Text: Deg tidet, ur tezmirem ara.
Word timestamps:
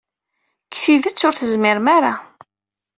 Deg 0.63 0.75
tidet, 0.83 1.25
ur 1.27 1.33
tezmirem 1.35 1.87
ara. 1.97 2.13